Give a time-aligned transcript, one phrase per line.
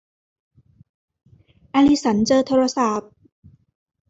[1.75, 3.09] อลิสันเจอโทรศัพท์